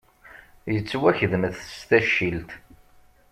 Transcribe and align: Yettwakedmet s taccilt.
Yettwakedmet 0.73 1.57
s 1.77 1.79
taccilt. 1.89 2.49